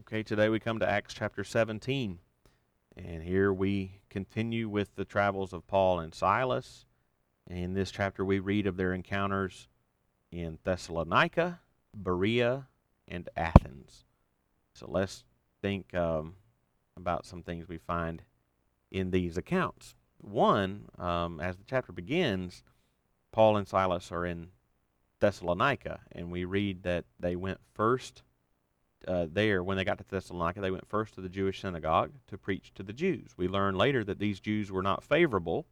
[0.00, 2.18] Okay, today we come to Acts chapter 17.
[2.96, 6.84] And here we continue with the travels of Paul and Silas.
[7.48, 9.68] In this chapter, we read of their encounters
[10.30, 11.60] in Thessalonica,
[11.94, 12.68] Berea,
[13.08, 14.04] and Athens.
[14.74, 15.24] So let's
[15.62, 16.34] think um,
[16.96, 18.22] about some things we find
[18.90, 19.94] in these accounts.
[20.18, 22.62] One, um, as the chapter begins,
[23.32, 24.48] Paul and Silas are in
[25.20, 28.22] Thessalonica, and we read that they went first
[29.06, 30.60] uh, there when they got to Thessalonica.
[30.60, 33.32] They went first to the Jewish synagogue to preach to the Jews.
[33.36, 35.66] We learn later that these Jews were not favorable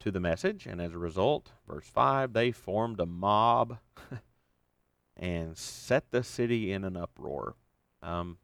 [0.00, 3.78] to the message, and as a result, verse 5, they formed a mob
[5.16, 7.54] and set the city in an uproar.
[8.02, 8.38] Um,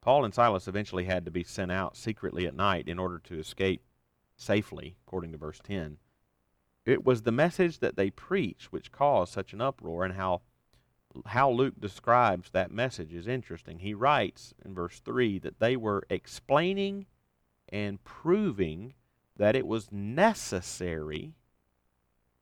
[0.00, 3.38] Paul and Silas eventually had to be sent out secretly at night in order to
[3.38, 3.82] escape
[4.36, 5.98] safely, according to verse 10.
[6.84, 10.42] It was the message that they preached which caused such an uproar, and how
[11.26, 13.78] how Luke describes that message is interesting.
[13.78, 17.06] He writes in verse 3 that they were explaining
[17.68, 18.94] and proving
[19.36, 21.34] that it was necessary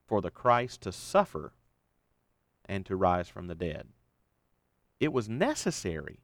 [0.06, 1.52] for the Christ to suffer
[2.66, 3.88] and to rise from the dead.
[5.00, 6.20] It was necessary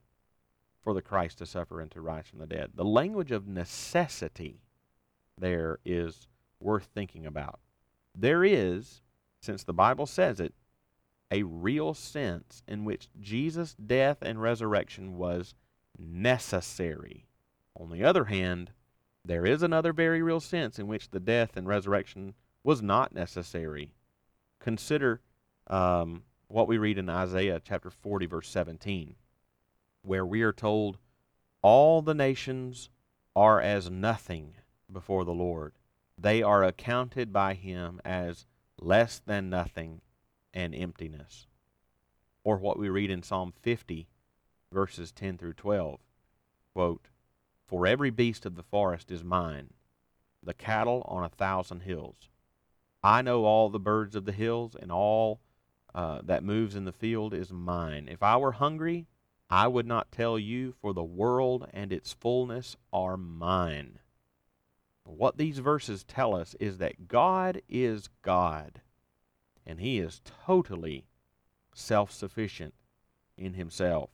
[0.83, 2.71] for the Christ to suffer and to rise from the dead.
[2.75, 4.61] The language of necessity
[5.37, 6.29] there is
[6.61, 7.61] worth thinking about.
[8.15, 9.03] There is,
[9.41, 10.55] since the Bible says it,
[11.31, 15.55] a real sense in which Jesus' death and resurrection was
[15.99, 17.27] necessary.
[17.75, 18.73] On the other hand,
[19.25, 22.35] there is another very real sense in which the death and resurrection
[22.65, 23.93] was not necessary.
[24.59, 25.21] Consider
[25.67, 29.15] um, what we read in Isaiah chapter 40, verse 17,
[30.03, 30.99] where we are told,
[31.63, 32.89] All the nations
[33.37, 34.55] are as nothing
[34.91, 35.75] before the Lord.
[36.17, 38.47] They are accounted by him as
[38.81, 40.01] less than nothing
[40.59, 41.47] and emptiness.
[42.43, 44.09] Or what we read in Psalm 50,
[44.73, 46.01] verses 10 through 12.
[46.75, 47.07] Quote,
[47.69, 49.71] For every beast of the forest is mine,
[50.43, 52.29] the cattle on a thousand hills.
[53.05, 55.41] I know all the birds of the hills, and all
[55.95, 58.09] uh, that moves in the field is mine.
[58.11, 59.07] If I were hungry,
[59.49, 64.01] I would not tell you, for the world and its fullness are mine.
[65.05, 68.81] What these verses tell us is that God is God
[69.69, 71.05] and he is totally
[71.75, 72.75] self sufficient
[73.37, 74.11] in himself.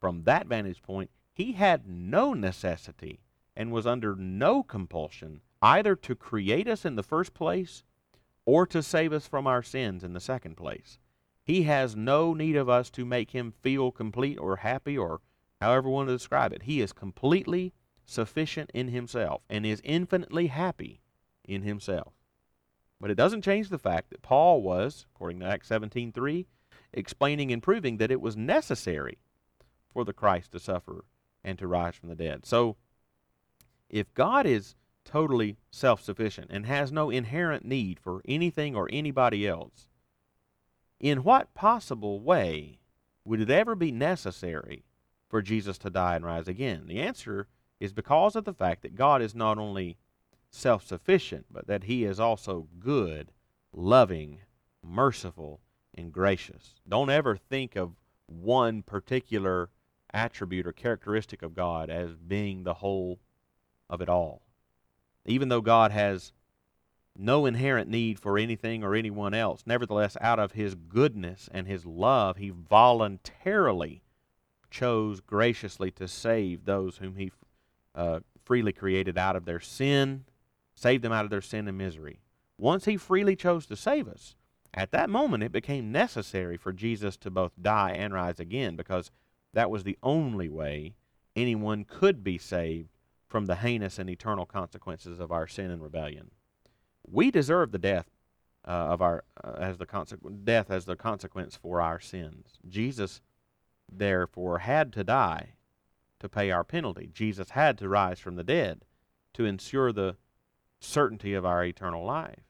[0.00, 3.20] From that vantage point, he had no necessity
[3.54, 7.84] and was under no compulsion either to create us in the first place
[8.46, 10.98] or to save us from our sins in the second place.
[11.44, 15.20] He has no need of us to make him feel complete or happy or
[15.60, 16.62] however you want to describe it.
[16.62, 17.72] He is completely
[18.04, 21.02] sufficient in himself and is infinitely happy
[21.44, 22.15] in himself.
[23.00, 26.46] But it doesn't change the fact that Paul was, according to Acts 17:3,
[26.92, 29.18] explaining and proving that it was necessary
[29.92, 31.04] for the Christ to suffer
[31.44, 32.46] and to rise from the dead.
[32.46, 32.76] So,
[33.88, 34.74] if God is
[35.04, 39.88] totally self-sufficient and has no inherent need for anything or anybody else,
[40.98, 42.80] in what possible way
[43.24, 44.84] would it ever be necessary
[45.28, 46.86] for Jesus to die and rise again?
[46.86, 49.98] The answer is because of the fact that God is not only
[50.56, 53.32] self sufficient, but that he is also good,
[53.72, 54.40] loving,
[54.82, 55.60] merciful,
[55.94, 56.74] and gracious.
[56.88, 57.92] Don't ever think of
[58.26, 59.70] one particular
[60.12, 63.20] attribute or characteristic of God as being the whole
[63.88, 64.42] of it all.
[65.24, 66.32] Even though God has
[67.16, 71.84] no inherent need for anything or anyone else, nevertheless, out of his goodness and his
[71.84, 74.02] love, he voluntarily
[74.70, 77.32] chose graciously to save those whom he
[77.94, 80.24] uh, freely created out of their sin
[80.76, 82.20] saved them out of their sin and misery.
[82.58, 84.36] Once he freely chose to save us,
[84.72, 89.10] at that moment it became necessary for Jesus to both die and rise again because
[89.54, 90.94] that was the only way
[91.34, 92.90] anyone could be saved
[93.26, 96.30] from the heinous and eternal consequences of our sin and rebellion.
[97.06, 98.06] We deserve the death
[98.66, 102.58] uh, of our uh, as the consequence death as the consequence for our sins.
[102.68, 103.20] Jesus
[103.90, 105.54] therefore had to die
[106.18, 107.08] to pay our penalty.
[107.12, 108.84] Jesus had to rise from the dead
[109.34, 110.16] to ensure the
[110.86, 112.44] certainty of our eternal life.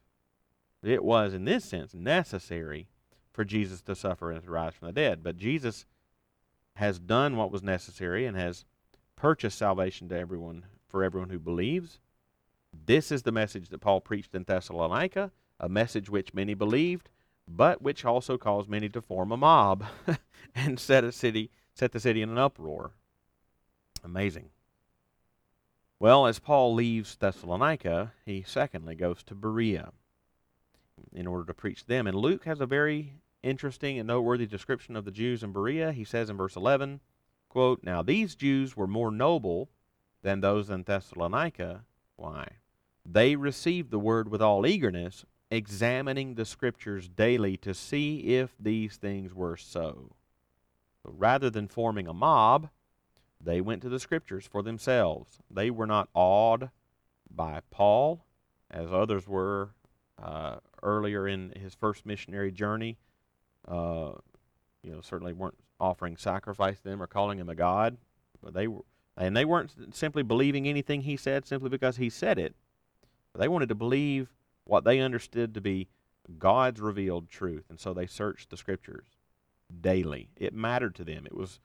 [0.82, 2.88] It was, in this sense, necessary
[3.32, 5.22] for Jesus to suffer and to rise from the dead.
[5.22, 5.84] But Jesus
[6.76, 8.64] has done what was necessary and has
[9.16, 12.00] purchased salvation to everyone for everyone who believes.
[12.72, 17.08] This is the message that Paul preached in Thessalonica, a message which many believed,
[17.48, 19.84] but which also caused many to form a mob
[20.54, 22.92] and set a city set the city in an uproar.
[24.02, 24.48] Amazing.
[25.98, 29.93] Well, as Paul leaves Thessalonica, he secondly goes to Berea
[31.12, 32.06] in order to preach them.
[32.06, 35.93] And Luke has a very interesting and noteworthy description of the Jews in Berea.
[35.93, 37.00] He says in verse 11,
[37.48, 39.70] Quote, Now these Jews were more noble
[40.22, 41.84] than those in Thessalonica.
[42.16, 42.46] Why?
[43.04, 48.96] They received the word with all eagerness, examining the scriptures daily to see if these
[48.96, 50.10] things were so.
[51.02, 51.12] so.
[51.16, 52.69] Rather than forming a mob,
[53.46, 55.38] they went to the scriptures for themselves.
[55.48, 56.70] They were not awed
[57.31, 58.25] by Paul,
[58.70, 59.70] as others were
[60.22, 62.98] uh, earlier in his first missionary journey.
[63.66, 64.12] Uh,
[64.82, 67.96] you know, certainly weren't offering sacrifice to them or calling him a god,
[68.43, 68.82] but they were,
[69.16, 72.54] and they weren't simply believing anything he said simply because he said it.
[73.34, 74.28] They wanted to believe
[74.64, 75.88] what they understood to be
[76.38, 79.06] God's revealed truth, and so they searched the scriptures
[79.81, 80.31] daily.
[80.37, 81.26] It mattered to them.
[81.26, 81.60] It was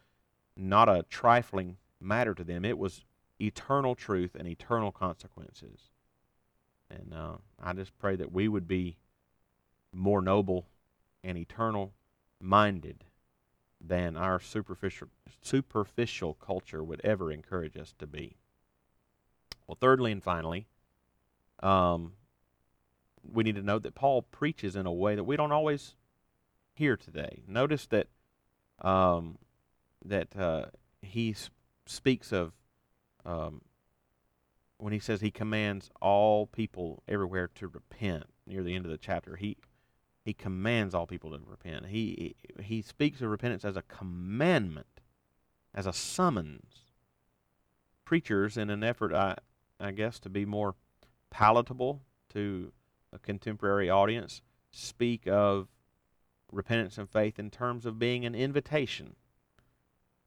[0.56, 2.66] not a trifling matter to them.
[2.66, 3.04] It was
[3.40, 5.90] eternal truth and eternal consequences.
[6.90, 8.98] And uh, I just pray that we would be
[9.94, 10.68] more noble
[11.24, 11.94] and eternal
[12.40, 13.04] minded
[13.80, 15.08] than our superficial
[15.42, 18.38] superficial culture would ever encourage us to be.
[19.68, 20.68] Well, thirdly and finally,
[21.62, 22.14] um,
[23.24, 25.96] we need to note that Paul preaches in a way that we don't always
[26.74, 27.44] hear today.
[27.48, 28.08] Notice that
[28.82, 29.38] um,
[30.04, 30.66] that uh,
[31.02, 31.36] he
[31.86, 32.54] speaks of
[33.26, 33.62] um,
[34.78, 38.98] when he says he commands all people everywhere to repent near the end of the
[38.98, 39.36] chapter.
[39.36, 39.58] He
[40.24, 41.88] he commands all people to repent.
[41.88, 45.02] He he speaks of repentance as a commandment,
[45.74, 46.86] as a summons.
[48.06, 49.38] Preachers, in an effort, I
[49.80, 50.76] I guess, to be more
[51.30, 52.02] palatable
[52.34, 52.72] to
[53.14, 55.68] a contemporary audience, speak of
[56.52, 59.16] repentance and faith in terms of being an invitation.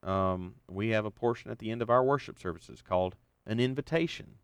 [0.05, 3.17] Um, we have a portion at the end of our worship services called
[3.47, 4.35] an invitation.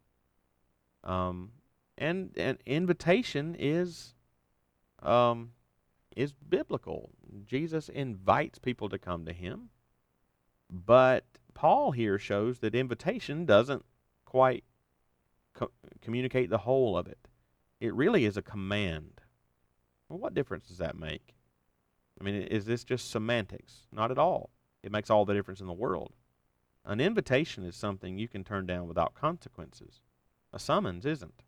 [1.05, 1.51] Um,
[1.99, 4.15] and an invitation is
[5.03, 5.53] um,
[6.17, 7.11] is biblical.
[7.45, 9.69] Jesus invites people to come to him,
[10.71, 11.25] but
[11.55, 13.85] Paul here shows that invitation doesn't
[14.25, 14.65] quite
[15.55, 17.29] co- communicate the whole of it.
[17.81, 19.21] It really is a command.
[20.09, 21.35] Well, what difference does that make?
[22.21, 23.87] I mean, is this just semantics?
[23.93, 24.51] Not at all.
[24.83, 26.13] It makes all the difference in the world.
[26.85, 30.01] An invitation is something you can turn down without consequences.
[30.53, 31.43] A summons isn't.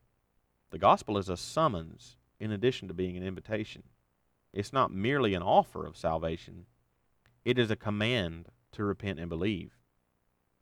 [0.71, 3.85] The gospel is a summons in addition to being an invitation.
[4.53, 6.67] It's not merely an offer of salvation,
[7.45, 9.73] it is a command to repent and believe.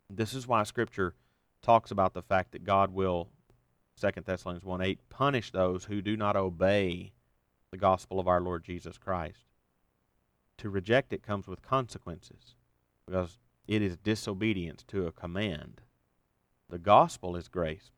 [0.08, 1.14] This is why Scripture
[1.62, 3.28] talks about the fact that God will,
[4.00, 7.12] 2 Thessalonians 1 8, punish those who do not obey
[7.70, 9.46] the gospel of our Lord Jesus Christ.
[10.58, 12.56] To reject it comes with consequences
[13.10, 15.80] because it is disobedience to a command.
[16.68, 17.90] The gospel is grace,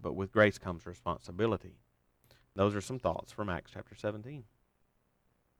[0.00, 1.78] but with grace comes responsibility.
[2.54, 4.44] Those are some thoughts from Acts chapter 17.